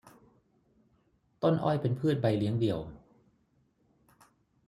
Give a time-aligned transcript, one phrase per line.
[1.41, 2.79] ต้นอ้อยเป็นพืชใบเลี้ยงเดี่ยว